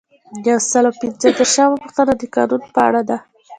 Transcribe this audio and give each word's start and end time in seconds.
یو 0.47 0.59
سل 0.71 0.83
او 0.89 0.95
پنځه 1.01 1.27
دیرشمه 1.37 1.77
پوښتنه 1.83 2.11
د 2.19 2.23
قانون 2.35 2.61
په 2.73 2.79
اړه 2.87 3.01
ده. 3.09 3.17